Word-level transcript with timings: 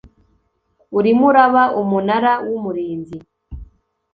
urimo 0.97 1.23
uraba 1.29 1.63
Umunara 1.81 2.33
w 2.47 2.49
Umurinzi 2.57 3.17